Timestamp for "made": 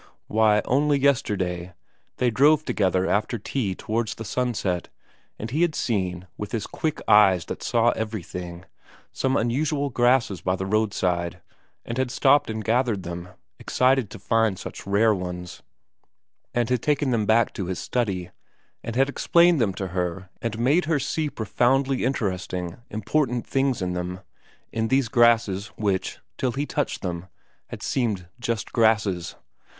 20.57-20.85